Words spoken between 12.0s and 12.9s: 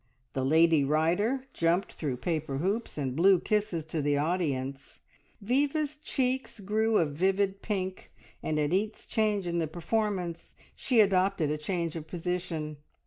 position.